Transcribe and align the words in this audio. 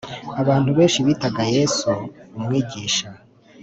Abantu 0.41 0.69
benshi 0.77 0.99
bitaga 1.07 1.41
Yesu 1.55 1.91
Umwigisha 2.37 3.07